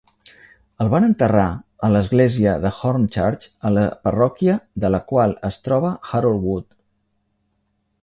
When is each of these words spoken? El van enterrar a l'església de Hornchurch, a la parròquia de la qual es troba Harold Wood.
El 0.85 0.87
van 0.93 1.03
enterrar 1.07 1.43
a 1.87 1.89
l'església 1.97 2.55
de 2.65 2.71
Hornchurch, 2.79 3.47
a 3.71 3.75
la 3.77 3.85
parròquia 4.09 4.59
de 4.87 4.95
la 4.97 5.05
qual 5.13 5.39
es 5.53 5.63
troba 5.69 5.97
Harold 6.11 6.51
Wood. 6.51 6.71